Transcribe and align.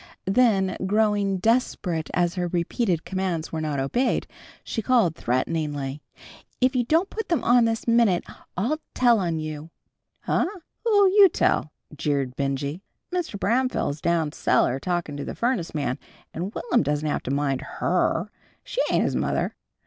Then 0.25 0.77
growing 0.87 1.37
desperate 1.37 2.09
as 2.15 2.33
her 2.33 2.47
repeated 2.47 3.05
commands 3.05 3.51
were 3.51 3.61
not 3.61 3.79
obeyed, 3.79 4.25
she 4.63 4.81
called 4.81 5.13
threateningly, 5.15 6.01
"If 6.59 6.75
you 6.75 6.83
don't 6.85 7.11
put 7.11 7.29
them 7.29 7.43
on 7.43 7.65
this 7.65 7.87
minute 7.87 8.23
I'll 8.57 8.79
tell 8.95 9.19
on 9.19 9.37
you." 9.37 9.69
"Huh! 10.21 10.47
Who'll 10.83 11.09
you 11.09 11.29
tell?" 11.29 11.71
jeered 11.95 12.35
Benjy. 12.35 12.81
"Mr. 13.13 13.39
Bramfeel's 13.39 14.01
down 14.01 14.31
cellar, 14.31 14.79
talkin' 14.79 15.17
to 15.17 15.23
the 15.23 15.35
furnace 15.35 15.75
man, 15.75 15.99
and 16.33 16.51
Will'm 16.51 16.81
doesn't 16.81 17.07
have 17.07 17.21
to 17.21 17.31
mind 17.31 17.61
Her. 17.61 18.27
She 18.63 18.81
ain't 18.89 19.03
his 19.03 19.15
mother." 19.15 19.55